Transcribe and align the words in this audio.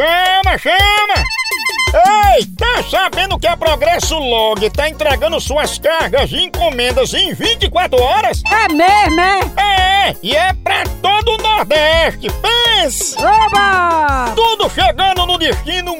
chama, 0.00 0.58
chama! 0.58 1.26
Ei, 2.36 2.46
tá 2.56 2.82
sabendo 2.88 3.38
que 3.38 3.46
a 3.46 3.56
Progresso 3.56 4.16
Log 4.16 4.70
tá 4.70 4.88
entregando 4.88 5.40
suas 5.40 5.78
cargas 5.78 6.30
e 6.30 6.44
encomendas 6.44 7.12
em 7.12 7.34
24 7.34 8.00
horas? 8.00 8.42
É 8.50 8.72
mesmo, 8.72 9.20
é? 9.20 10.08
É, 10.08 10.16
e 10.22 10.34
é 10.34 10.52
pra 10.54 10.84
todo 11.02 11.32
o 11.32 11.42
Nordeste, 11.42 12.28
pense! 12.40 13.16
Oba! 13.18 14.32
Tudo 14.34 14.70
chegando 14.70 15.26
no 15.26 15.36
destino 15.36 15.92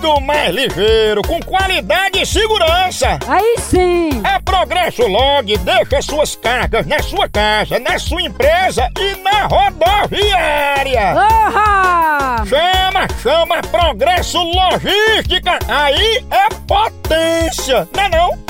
muito 0.00 0.20
mais 0.22 0.54
ligeiro, 0.54 1.20
com 1.22 1.38
qualidade 1.40 2.22
e 2.22 2.26
segurança. 2.26 3.18
Aí 3.28 3.56
sim! 3.58 4.22
A 4.24 4.40
Progresso 4.40 5.06
Log 5.06 5.56
deixa 5.58 6.02
suas 6.02 6.34
cargas 6.36 6.86
na 6.86 7.02
sua 7.02 7.28
casa, 7.28 7.78
na 7.78 7.98
sua 7.98 8.22
empresa 8.22 8.88
e 8.98 9.14
na 9.22 9.46
rodoviária. 9.46 11.14
Oha! 11.14 12.44
Chama, 12.46 13.08
chama 13.22 13.60
Progresso 13.70 14.38
Logística. 14.38 15.58
Aí 15.68 16.24
é 16.30 16.48
potência, 16.66 17.86
não 17.94 18.02
é 18.02 18.08
não? 18.08 18.49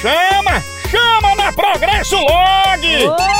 Chama, 0.00 0.62
chama 0.90 1.34
na 1.36 1.52
Progresso 1.52 2.16
Log. 2.16 3.06
Oh! 3.06 3.36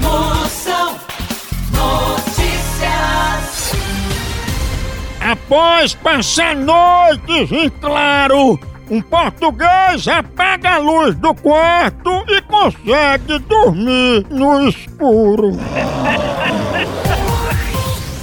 Moção 0.00 0.96
Notícias. 1.70 2.92
Após 5.20 5.94
passar 5.96 6.56
noites 6.56 7.52
em 7.52 7.68
claro, 7.68 8.58
um 8.90 9.02
português 9.02 10.08
apaga 10.08 10.76
a 10.76 10.78
luz 10.78 11.14
do 11.16 11.34
quarto 11.34 12.24
e 12.26 12.40
consegue 12.42 13.38
dormir 13.40 14.24
no 14.30 14.66
escuro. 14.66 15.52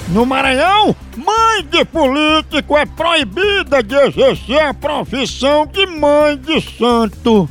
No 0.10 0.26
Maranhão, 0.26 0.96
mãe 1.18 1.64
de 1.70 1.84
político 1.84 2.78
é 2.78 2.86
proibida 2.86 3.82
de 3.82 3.96
exercer 3.96 4.62
a 4.62 4.74
profissão 4.74 5.66
de 5.66 5.86
mãe 5.88 6.38
de 6.38 6.62
santo. 6.62 7.50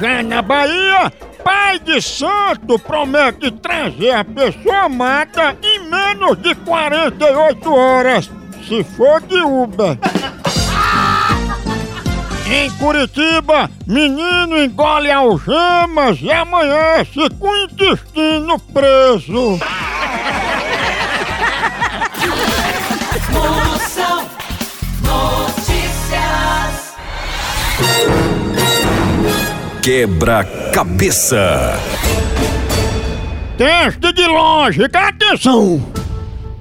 Já 0.00 0.22
na 0.22 0.42
Bahia, 0.42 1.12
pai 1.44 1.78
de 1.78 2.02
santo 2.02 2.76
promete 2.80 3.52
trazer 3.52 4.10
a 4.10 4.24
pessoa 4.24 4.86
amada 4.86 5.56
em 5.62 5.88
menos 5.88 6.36
de 6.42 6.54
48 6.56 7.72
horas, 7.72 8.30
se 8.66 8.82
for 8.82 9.20
de 9.20 9.40
Uber. 9.40 9.96
Em 12.50 12.70
Curitiba, 12.72 13.70
menino 13.86 14.58
engole 14.58 15.10
algemas 15.10 16.18
e 16.20 16.32
amanhece 16.32 17.30
com 17.38 17.48
o 17.48 17.56
intestino 17.56 18.58
preso. 18.58 19.58
Quebra-cabeça. 29.84 31.74
Teste 33.58 34.14
de 34.14 34.26
lógica, 34.26 35.08
atenção! 35.08 35.78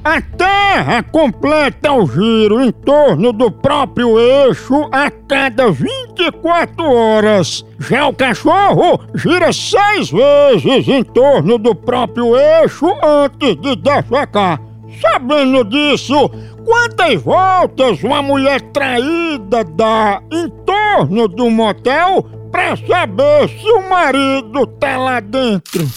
A 0.03 0.19
Terra 0.19 1.01
completa 1.03 1.94
o 1.94 2.06
giro 2.06 2.61
em 2.61 2.69
torno 2.69 3.31
do 3.31 3.50
próprio 3.50 4.19
eixo 4.19 4.89
a 4.91 5.09
cada 5.09 5.72
24 5.72 6.84
horas. 6.84 7.66
Já 7.79 8.09
o 8.09 8.13
cachorro 8.13 9.00
gira 9.16 9.53
seis 9.53 10.11
vezes 10.11 10.85
em 10.90 11.01
torno 11.01 11.57
do 11.57 11.73
próprio 11.73 12.35
eixo 12.35 12.88
antes 13.01 13.55
de 13.61 13.78
defecar. 13.78 14.59
Sabendo 15.00 15.63
disso, 15.63 16.29
quantas 16.66 17.22
voltas 17.22 18.03
uma 18.03 18.22
mulher 18.22 18.59
traída 18.73 19.63
dá 19.63 20.22
em 20.29 20.50
torno 20.66 21.29
do 21.29 21.50
motel 21.50 22.42
pra 22.53 22.78
saber 22.78 23.50
se 23.50 23.69
o 23.72 23.90
marido 23.90 24.68
tá 24.80 24.96
lá 24.96 25.19
dentro? 25.19 25.90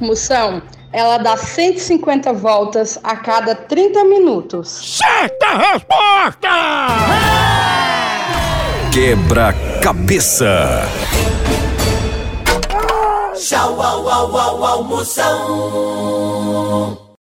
Moção, 0.00 0.60
ela 0.92 1.18
dá 1.18 1.36
150 1.36 2.32
voltas 2.32 2.98
a 3.04 3.14
cada 3.16 3.54
30 3.54 4.04
minutos. 4.04 4.98
Certa 4.98 5.46
resposta! 5.72 6.48
Quebra-cabeça. 8.92 10.82
Tchau, 13.34 13.80
au, 13.80 14.08
au, 14.08 14.36
au, 14.36 14.64
au, 14.64 14.84
Moção. 14.84 16.32